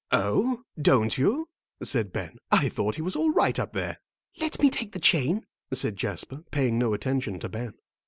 [0.11, 1.47] "Oh, don't you?"
[1.83, 2.39] said Ben.
[2.49, 3.99] "I thought he was all right up there."
[4.39, 7.75] "Let me take the chain," said Jasper, paying no attention to Ben.